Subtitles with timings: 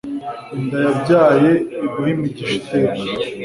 [0.55, 1.51] Inda yabyaye
[1.83, 3.01] iguhe imigisha iteka